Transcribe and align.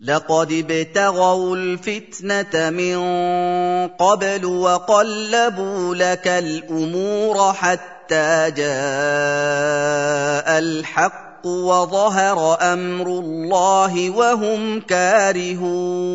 لقد 0.00 0.52
ابتغوا 0.52 1.56
الفتنه 1.56 2.70
من 2.70 2.96
قبل 4.00 4.44
وقلبوا 4.44 5.94
لك 5.94 6.28
الامور 6.28 7.52
حتى 7.52 8.50
جاء 8.56 10.48
الحق 10.58 11.46
وظهر 11.46 12.38
امر 12.72 13.06
الله 13.06 14.10
وهم 14.10 14.80
كارهون 14.80 16.10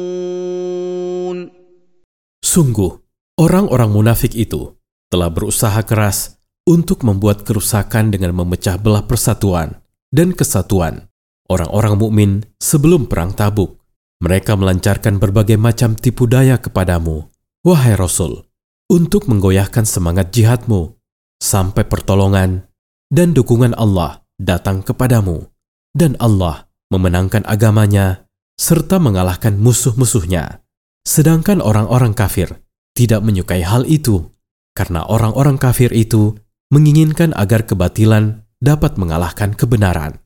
Sungguh, 2.46 3.04
orang-orang 3.38 3.90
munafik 3.94 4.34
itu 4.34 4.78
telah 5.14 5.30
berusaha 5.30 5.82
keras 5.86 6.42
untuk 6.66 7.06
membuat 7.06 7.46
kerusakan 7.46 8.10
dengan 8.10 8.34
memecah 8.34 8.82
belah 8.82 9.06
persatuan 9.06 9.78
dan 10.10 10.34
kesatuan 10.34 11.06
orang-orang 11.51 11.99
mukmin 11.99 12.31
sebelum 12.63 13.11
perang 13.11 13.35
Tabuk. 13.35 13.83
Mereka 14.23 14.55
melancarkan 14.55 15.19
berbagai 15.19 15.59
macam 15.59 15.99
tipu 15.99 16.31
daya 16.31 16.61
kepadamu, 16.61 17.27
wahai 17.67 17.97
Rasul, 17.99 18.47
untuk 18.87 19.27
menggoyahkan 19.27 19.89
semangat 19.89 20.31
jihadmu, 20.31 20.95
sampai 21.41 21.89
pertolongan 21.89 22.69
dan 23.09 23.33
dukungan 23.33 23.73
Allah 23.75 24.23
datang 24.37 24.85
kepadamu, 24.85 25.49
dan 25.97 26.21
Allah 26.21 26.69
memenangkan 26.93 27.49
agamanya 27.49 28.29
serta 28.61 29.01
mengalahkan 29.01 29.57
musuh-musuhnya. 29.57 30.61
Sedangkan 31.01 31.65
orang-orang 31.65 32.13
kafir 32.13 32.61
tidak 32.93 33.25
menyukai 33.25 33.65
hal 33.65 33.89
itu, 33.89 34.29
karena 34.77 35.01
orang-orang 35.09 35.57
kafir 35.57 35.97
itu 35.97 36.37
menginginkan 36.69 37.33
agar 37.33 37.65
kebatilan 37.65 38.45
dapat 38.61 39.01
mengalahkan 39.01 39.57
kebenaran. 39.57 40.21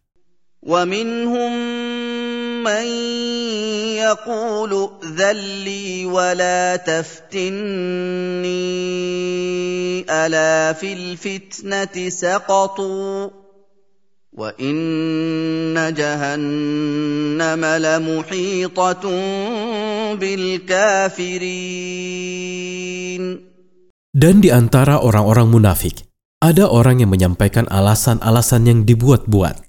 ومنهم 0.63 1.53
من 2.63 2.85
يقول 3.95 4.71
ائذن 4.73 5.39
لي 5.63 6.05
ولا 6.05 6.75
تفتني 6.75 7.49
الا 10.09 10.73
في 10.73 10.93
الفتنه 10.93 12.09
سقطوا 12.09 13.29
وان 14.33 15.93
جهنم 15.93 17.65
لمحيطه 17.65 19.03
بالكافرين 20.15 21.69
Dan 24.09 24.41
di 24.41 24.49
antara 24.49 24.97
orang-orang 25.05 25.53
munafik, 25.53 26.01
ada 26.41 26.65
orang 26.65 26.97
yang 26.97 27.13
menyampaikan 27.13 27.69
alasan-alasan 27.69 28.65
yang 28.65 28.81
dibuat-buat. 28.81 29.62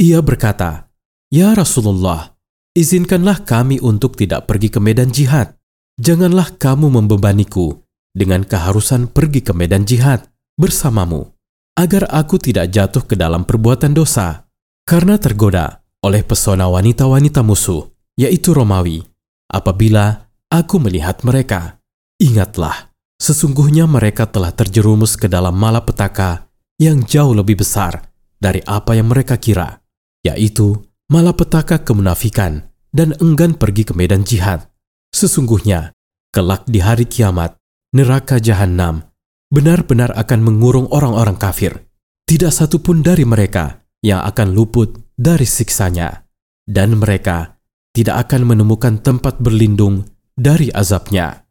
Ia 0.00 0.24
berkata, 0.24 0.88
"Ya 1.28 1.52
Rasulullah, 1.52 2.32
izinkanlah 2.72 3.44
kami 3.44 3.76
untuk 3.84 4.16
tidak 4.16 4.48
pergi 4.48 4.72
ke 4.72 4.80
medan 4.80 5.12
jihad. 5.12 5.56
Janganlah 6.00 6.56
kamu 6.56 6.88
membebaniku 6.88 7.84
dengan 8.16 8.48
keharusan 8.48 9.12
pergi 9.12 9.44
ke 9.44 9.52
medan 9.52 9.84
jihad 9.84 10.24
bersamamu, 10.56 11.36
agar 11.76 12.08
aku 12.08 12.40
tidak 12.40 12.72
jatuh 12.72 13.04
ke 13.04 13.12
dalam 13.12 13.44
perbuatan 13.44 13.92
dosa 13.92 14.48
karena 14.88 15.20
tergoda 15.20 15.84
oleh 16.00 16.24
pesona 16.24 16.66
wanita-wanita 16.72 17.44
musuh, 17.44 17.92
yaitu 18.16 18.56
Romawi. 18.56 19.04
Apabila 19.52 20.32
aku 20.48 20.80
melihat 20.80 21.20
mereka, 21.28 21.76
ingatlah, 22.16 22.88
sesungguhnya 23.20 23.84
mereka 23.84 24.24
telah 24.24 24.50
terjerumus 24.56 25.20
ke 25.20 25.28
dalam 25.28 25.52
malapetaka 25.52 26.48
yang 26.80 27.04
jauh 27.04 27.36
lebih 27.36 27.60
besar 27.60 28.08
dari 28.40 28.64
apa 28.64 28.96
yang 28.96 29.12
mereka 29.12 29.36
kira." 29.36 29.81
yaitu 30.25 30.87
malapetaka 31.07 31.81
kemunafikan 31.81 32.67
dan 32.91 33.15
enggan 33.21 33.55
pergi 33.55 33.87
ke 33.87 33.93
medan 33.95 34.27
jihad. 34.27 34.67
Sesungguhnya, 35.13 35.95
kelak 36.35 36.67
di 36.67 36.83
hari 36.83 37.07
kiamat, 37.07 37.55
neraka 37.95 38.37
jahanam 38.37 39.07
benar-benar 39.47 40.11
akan 40.15 40.39
mengurung 40.43 40.87
orang-orang 40.91 41.39
kafir. 41.39 41.87
Tidak 42.27 42.51
satu 42.51 42.83
pun 42.83 42.99
dari 42.99 43.23
mereka 43.23 43.87
yang 44.03 44.19
akan 44.19 44.51
luput 44.51 45.15
dari 45.15 45.47
siksanya. 45.47 46.27
Dan 46.67 46.99
mereka 46.99 47.55
tidak 47.95 48.27
akan 48.27 48.51
menemukan 48.51 48.99
tempat 48.99 49.39
berlindung 49.39 50.03
dari 50.35 50.67
azabnya. 50.67 51.47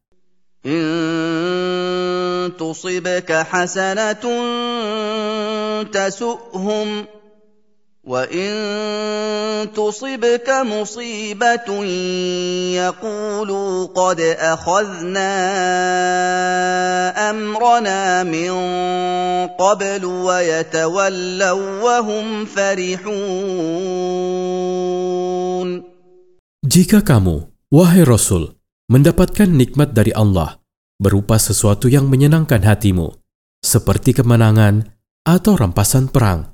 إن 0.67 2.59
تصبك 2.59 3.33
حسنة 3.33 4.25
تسؤهم 5.95 6.89
وإن 8.07 9.75
تصبك 9.75 10.47
مصيبة 10.47 11.69
يقولوا 12.79 13.87
قد 13.87 14.21
أخذنا 14.21 15.33
أمرنا 17.31 18.23
من 18.23 18.53
قبل 19.59 20.05
ويتولوا 20.05 21.83
وهم 21.83 22.45
فرحون 22.47 23.27
Jika 26.67 26.99
kamu, 26.99 27.47
wahai 27.71 28.03
Rasul, 28.03 28.59
mendapatkan 28.91 29.47
nikmat 29.47 29.95
dari 29.95 30.11
Allah 30.11 30.59
berupa 30.99 31.39
sesuatu 31.39 31.87
yang 31.87 32.11
menyenangkan 32.11 32.59
hatimu, 32.59 33.15
seperti 33.63 34.19
kemenangan 34.19 34.91
atau 35.23 35.55
rampasan 35.55 36.11
perang, 36.11 36.50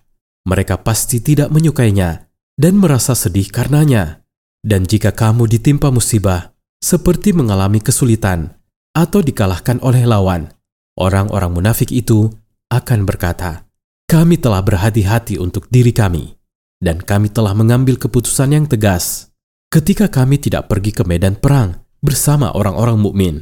mereka 0.48 0.80
pasti 0.80 1.20
tidak 1.20 1.52
menyukainya 1.52 2.32
dan 2.56 2.80
merasa 2.80 3.12
sedih 3.12 3.52
karenanya. 3.52 4.24
Dan 4.64 4.88
jika 4.88 5.12
kamu 5.12 5.48
ditimpa 5.48 5.92
musibah, 5.92 6.56
seperti 6.80 7.36
mengalami 7.36 7.84
kesulitan 7.84 8.56
atau 8.96 9.22
dikalahkan 9.22 9.84
oleh 9.84 10.08
lawan, 10.08 10.50
orang-orang 10.98 11.52
munafik 11.54 11.94
itu 11.94 12.32
akan 12.72 13.04
berkata, 13.04 13.68
"Kami 14.10 14.40
telah 14.40 14.64
berhati-hati 14.64 15.38
untuk 15.38 15.70
diri 15.72 15.94
kami, 15.94 16.36
dan 16.82 17.00
kami 17.00 17.32
telah 17.32 17.54
mengambil 17.54 18.00
keputusan 18.00 18.56
yang 18.56 18.66
tegas 18.66 19.30
ketika 19.68 20.08
kami 20.10 20.42
tidak 20.42 20.72
pergi 20.72 20.92
ke 20.96 21.04
medan 21.04 21.38
perang 21.38 21.84
bersama 22.02 22.56
orang-orang 22.56 22.98
mukmin." 22.98 23.36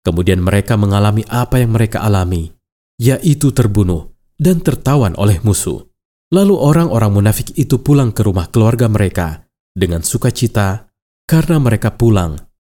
Kemudian 0.00 0.40
mereka 0.40 0.80
mengalami 0.80 1.28
apa 1.28 1.60
yang 1.60 1.76
mereka 1.76 2.00
alami, 2.00 2.56
yaitu 2.96 3.52
terbunuh 3.52 4.16
dan 4.40 4.64
tertawan 4.64 5.12
oleh 5.20 5.36
musuh. 5.44 5.89
Lalu 6.33 6.57
orang-orang 6.57 7.11
munafik 7.13 7.53
itu 7.53 7.79
pulang 7.79 8.09
ke 8.09 8.25
rumah 8.25 8.49
keluarga 8.49 8.89
mereka 8.89 9.45
dengan 9.71 10.01
sukacita 10.01 10.89
karena 11.29 11.61
mereka 11.61 11.93
pulang 11.93 12.37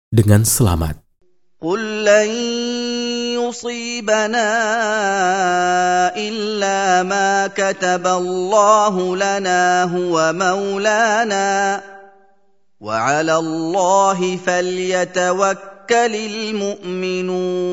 dengan 0.09 0.43
selamat. 0.43 1.05
قل 1.65 2.05
لن 2.05 2.29
يصيبنا 3.41 4.49
إلا 6.17 7.03
ما 7.03 7.47
كتب 7.47 8.07
الله 8.07 9.15
لنا 9.15 9.83
هو 9.83 10.33
مولانا 10.33 11.81
وعلى 12.81 13.35
الله 13.35 14.37
فليتوكل 14.37 16.13
المؤمنون 16.15 17.65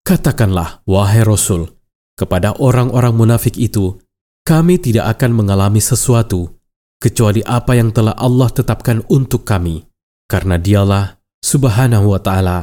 Katakanlah, 0.00 0.82
wahai 0.90 1.22
Rasul, 1.22 1.70
kepada 2.15 2.55
orang-orang 2.57 3.13
munafik 3.13 3.59
itu, 3.59 3.99
kami 4.47 4.79
tidak 4.79 5.19
akan 5.19 5.35
mengalami 5.35 5.83
sesuatu 5.83 6.55
kecuali 6.97 7.43
apa 7.43 7.75
yang 7.75 7.91
telah 7.91 8.15
Allah 8.15 8.49
tetapkan 8.49 9.03
untuk 9.11 9.43
kami, 9.43 9.83
karena 10.25 10.55
Dialah 10.55 11.19
Subhanahu 11.43 12.15
wa 12.15 12.21
Ta'ala, 12.23 12.59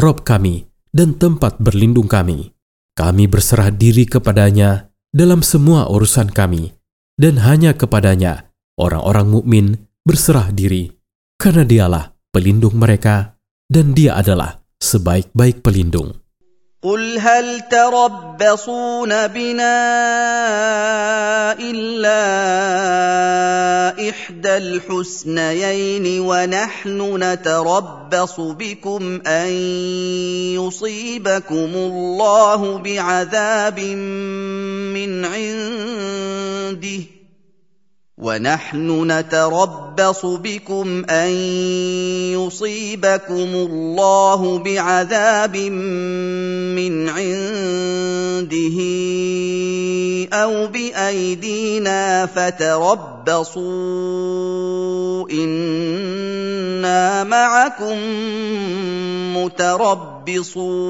Rob 0.00 0.24
kami 0.24 0.64
dan 0.94 1.18
tempat 1.18 1.60
berlindung 1.60 2.08
kami. 2.08 2.54
Kami 2.92 3.24
berserah 3.24 3.72
diri 3.72 4.04
kepadanya 4.04 4.92
dalam 5.12 5.40
semua 5.40 5.88
urusan 5.88 6.30
kami, 6.32 6.72
dan 7.16 7.40
hanya 7.42 7.72
kepadanya 7.76 8.52
orang-orang 8.76 9.28
mukmin 9.28 9.66
berserah 10.04 10.52
diri, 10.52 10.92
karena 11.40 11.64
Dialah 11.64 12.04
pelindung 12.32 12.76
mereka, 12.78 13.36
dan 13.68 13.96
Dia 13.96 14.20
adalah 14.20 14.60
sebaik-baik 14.80 15.64
pelindung. 15.64 16.21
قل 16.82 17.18
هل 17.18 17.60
تربصون 17.70 19.26
بنا 19.26 19.82
الا 21.52 22.22
احدى 24.10 24.56
الحسنيين 24.56 26.20
ونحن 26.20 27.22
نتربص 27.22 28.40
بكم 28.40 29.20
ان 29.26 29.48
يصيبكم 30.58 31.70
الله 31.74 32.78
بعذاب 32.78 33.80
من 33.80 35.24
عنده 35.24 37.02
ونحن 38.22 39.10
نتربص 39.10 40.22
بكم 40.26 41.04
أن 41.10 41.30
يصيبكم 42.38 43.50
الله 43.66 44.58
بعذاب 44.58 45.56
من 45.56 47.08
عنده 47.08 48.78
أو 50.32 50.66
بأيدينا 50.66 52.26
فتربصوا 52.26 53.60
إنا 55.30 57.24
معكم 57.24 57.98
متربصون. 59.36 60.82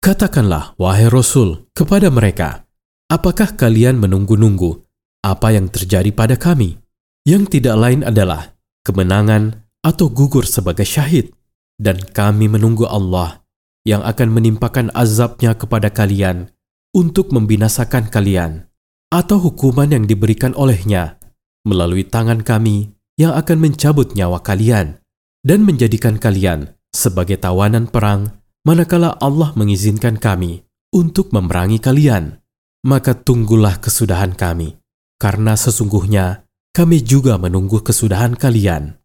Katakanlah, 0.00 0.72
wahai 0.80 1.12
Rasul, 1.12 1.68
kepada 1.76 2.08
mereka, 2.08 2.64
apakah 3.10 3.58
kalian 3.58 3.98
menunggu-nunggu 3.98 4.86
apa 5.26 5.52
yang 5.52 5.68
terjadi 5.68 6.14
pada 6.14 6.38
kami? 6.38 6.78
Yang 7.26 7.60
tidak 7.60 7.76
lain 7.76 8.00
adalah 8.06 8.56
kemenangan 8.86 9.68
atau 9.84 10.08
gugur 10.08 10.46
sebagai 10.46 10.86
syahid. 10.86 11.34
Dan 11.80 11.96
kami 11.96 12.48
menunggu 12.48 12.84
Allah 12.84 13.40
yang 13.88 14.04
akan 14.04 14.28
menimpakan 14.36 14.92
azabnya 14.92 15.56
kepada 15.56 15.88
kalian 15.88 16.52
untuk 16.92 17.32
membinasakan 17.32 18.12
kalian. 18.12 18.68
Atau 19.10 19.40
hukuman 19.42 19.90
yang 19.90 20.04
diberikan 20.04 20.52
olehnya 20.54 21.18
melalui 21.66 22.06
tangan 22.06 22.44
kami 22.46 22.94
yang 23.18 23.34
akan 23.34 23.58
mencabut 23.58 24.14
nyawa 24.14 24.44
kalian 24.44 25.00
dan 25.42 25.64
menjadikan 25.64 26.20
kalian 26.20 26.76
sebagai 26.92 27.40
tawanan 27.40 27.88
perang 27.88 28.40
manakala 28.62 29.16
Allah 29.18 29.56
mengizinkan 29.56 30.20
kami 30.20 30.62
untuk 30.92 31.32
memerangi 31.32 31.80
kalian, 31.80 32.38
maka 32.85 33.17
tunggulah 33.17 33.81
kesudahan 33.81 34.37
kami, 34.37 34.77
karena 35.17 35.57
sesungguhnya 35.57 36.45
kami 36.75 36.99
juga 37.01 37.41
menunggu 37.41 37.81
kesudahan 37.81 38.37
kalian. 38.37 39.01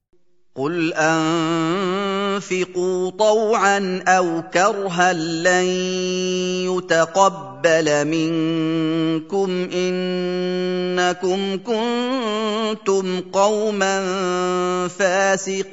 قل 0.51 0.91
انفقوا 0.99 3.11
طوعا 3.11 4.03
او 4.09 4.43
كرها 4.51 5.13
لن 5.13 5.65
يتقبل 6.67 8.05
منكم 8.05 9.69
انكم 9.73 11.57
كنتم 11.63 13.21
قوما 13.31 13.97
فاسقين 14.89 15.71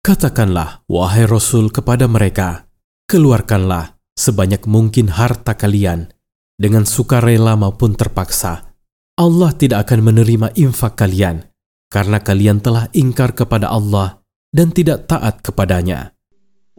Katakanlah, 0.00 0.80
wahai 0.90 1.28
Rasul 1.28 1.68
kepada 1.70 2.08
mereka, 2.08 2.64
keluarkanlah 3.06 3.93
sebanyak 4.18 4.66
mungkin 4.68 5.08
harta 5.08 5.56
kalian 5.56 6.12
dengan 6.60 6.84
sukarela 6.84 7.56
maupun 7.56 7.96
terpaksa. 7.96 8.76
Allah 9.16 9.52
tidak 9.56 9.88
akan 9.88 10.12
menerima 10.12 10.52
infak 10.56 10.96
kalian 10.96 11.48
karena 11.92 12.20
kalian 12.20 12.60
telah 12.60 12.88
ingkar 12.96 13.36
kepada 13.36 13.68
Allah 13.68 14.20
dan 14.52 14.72
tidak 14.72 15.08
taat 15.08 15.40
kepadanya. 15.44 16.16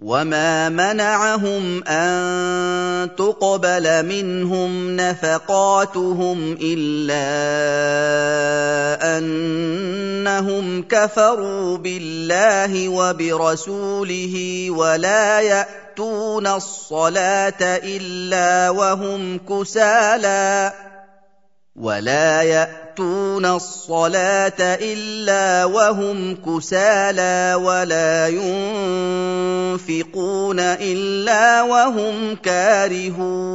وما 0.01 0.69
منعهم 0.69 1.83
ان 1.83 3.09
تقبل 3.17 4.05
منهم 4.05 4.95
نفقاتهم 4.95 6.57
الا 6.61 7.29
انهم 9.17 10.83
كفروا 10.89 11.77
بالله 11.77 12.89
وبرسوله 12.89 14.35
ولا 14.71 15.41
ياتون 15.95 16.47
الصلاه 16.47 17.61
الا 17.83 18.69
وهم 18.69 19.43
كسالى 19.43 20.73
ولا 21.75 22.41
ياتون 22.41 23.45
الصلاه 23.45 24.59
الا 24.59 25.65
وهم 25.65 26.35
كسالى 26.39 27.55
ولا 27.59 28.27
ينفقون 28.31 29.79
الا 30.59 31.61
وهم 31.61 32.35
كارهون 32.39 33.51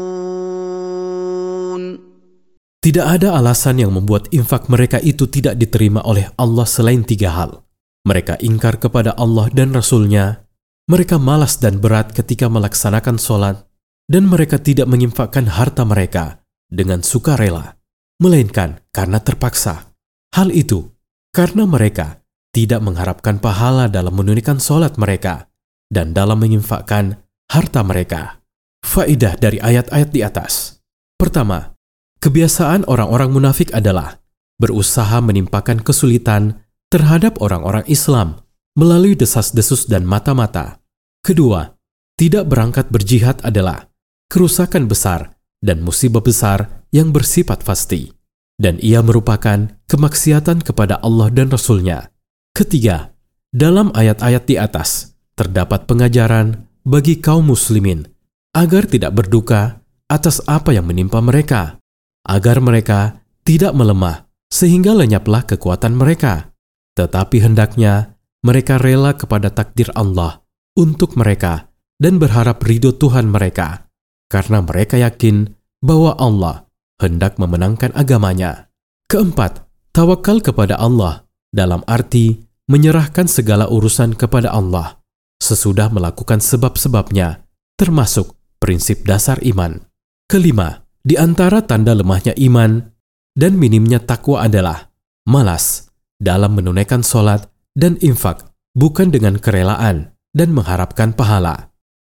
Tidak 2.86 3.02
ada 3.02 3.34
alasan 3.34 3.82
yang 3.82 3.90
membuat 3.90 4.30
infak 4.30 4.70
mereka 4.70 5.02
itu 5.02 5.26
tidak 5.26 5.58
diterima 5.58 6.06
oleh 6.06 6.30
Allah 6.38 6.62
selain 6.62 7.02
tiga 7.02 7.34
hal. 7.34 7.66
Mereka 8.06 8.38
ingkar 8.38 8.78
kepada 8.78 9.10
Allah 9.18 9.50
dan 9.50 9.74
Rasul-Nya, 9.74 10.46
mereka 10.91 11.15
malas 11.15 11.55
dan 11.55 11.79
berat 11.79 12.11
ketika 12.11 12.51
melaksanakan 12.51 13.15
sholat, 13.15 13.63
dan 14.11 14.27
mereka 14.27 14.59
tidak 14.59 14.91
menginfakkan 14.91 15.47
harta 15.47 15.87
mereka 15.87 16.43
dengan 16.67 16.99
sukarela 16.99 17.79
melainkan 18.19 18.83
karena 18.91 19.23
terpaksa. 19.23 19.95
Hal 20.35 20.51
itu 20.51 20.91
karena 21.31 21.63
mereka 21.63 22.19
tidak 22.51 22.83
mengharapkan 22.83 23.39
pahala 23.39 23.87
dalam 23.87 24.11
menunaikan 24.11 24.59
sholat 24.59 24.99
mereka 24.99 25.47
dan 25.87 26.11
dalam 26.11 26.43
menginfakkan 26.43 27.23
harta 27.47 27.81
mereka. 27.87 28.43
Faidah 28.83 29.39
dari 29.39 29.63
ayat-ayat 29.63 30.09
di 30.11 30.21
atas. 30.25 30.83
Pertama, 31.15 31.77
kebiasaan 32.19 32.83
orang-orang 32.91 33.31
munafik 33.31 33.71
adalah 33.71 34.19
berusaha 34.59 35.23
menimpakan 35.23 35.79
kesulitan 35.79 36.65
terhadap 36.91 37.39
orang-orang 37.39 37.85
Islam 37.87 38.41
melalui 38.75 39.15
desas-desus 39.15 39.87
dan 39.87 40.03
mata-mata. 40.03 40.80
Kedua, 41.21 41.69
tidak 42.17 42.49
berangkat 42.49 42.89
berjihad 42.89 43.45
adalah 43.45 43.85
kerusakan 44.25 44.89
besar 44.89 45.37
dan 45.61 45.85
musibah 45.85 46.25
besar 46.25 46.85
yang 46.89 47.13
bersifat 47.13 47.61
pasti. 47.61 48.09
Dan 48.57 48.81
ia 48.81 49.05
merupakan 49.05 49.69
kemaksiatan 49.85 50.65
kepada 50.65 50.97
Allah 51.01 51.29
dan 51.33 51.49
Rasul-Nya. 51.49 52.09
Ketiga, 52.53 53.13
dalam 53.53 53.93
ayat-ayat 53.93 54.43
di 54.49 54.57
atas 54.57 55.17
terdapat 55.37 55.85
pengajaran 55.85 56.69
bagi 56.85 57.17
kaum 57.21 57.49
muslimin 57.53 58.05
agar 58.53 58.89
tidak 58.89 59.17
berduka 59.17 59.81
atas 60.09 60.41
apa 60.49 60.73
yang 60.73 60.89
menimpa 60.89 61.21
mereka, 61.21 61.81
agar 62.25 62.61
mereka 62.61 63.21
tidak 63.45 63.73
melemah 63.77 64.25
sehingga 64.49 64.93
lenyaplah 64.97 65.45
kekuatan 65.45 65.93
mereka. 65.93 66.53
Tetapi 66.97 67.45
hendaknya 67.45 68.17
mereka 68.41 68.81
rela 68.81 69.15
kepada 69.17 69.53
takdir 69.53 69.89
Allah 69.95 70.40
untuk 70.77 71.19
mereka 71.19 71.71
dan 72.01 72.17
berharap 72.17 72.63
ridho 72.63 72.95
Tuhan 72.95 73.29
mereka, 73.29 73.91
karena 74.31 74.63
mereka 74.63 74.97
yakin 74.97 75.53
bahwa 75.83 76.17
Allah 76.17 76.65
hendak 77.01 77.37
memenangkan 77.41 77.93
agamanya. 77.97 78.69
Keempat, 79.09 79.67
tawakal 79.91 80.39
kepada 80.39 80.79
Allah 80.79 81.27
dalam 81.51 81.83
arti 81.89 82.47
menyerahkan 82.71 83.27
segala 83.27 83.67
urusan 83.67 84.15
kepada 84.15 84.53
Allah 84.53 85.01
sesudah 85.41 85.89
melakukan 85.89 86.37
sebab-sebabnya, 86.37 87.43
termasuk 87.75 88.37
prinsip 88.61 89.03
dasar 89.03 89.41
iman. 89.41 89.81
Kelima, 90.29 90.85
di 91.01 91.17
antara 91.17 91.65
tanda 91.65 91.97
lemahnya 91.97 92.37
iman 92.37 92.77
dan 93.33 93.57
minimnya 93.57 93.97
takwa 93.97 94.45
adalah 94.45 94.93
malas 95.25 95.89
dalam 96.21 96.53
menunaikan 96.53 97.01
sholat 97.01 97.49
dan 97.73 97.97
infak 98.05 98.53
bukan 98.77 99.09
dengan 99.09 99.41
kerelaan 99.41 100.13
dan 100.31 100.55
mengharapkan 100.55 101.15
pahala. 101.15 101.70